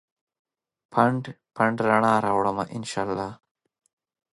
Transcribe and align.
پنډ، 0.93 1.21
پنډ 1.55 1.77
رڼا 1.87 2.13
راوړمه 2.25 2.63
ا 2.75 2.77
ن 2.81 2.83
شا 2.91 3.01
الله 3.07 3.29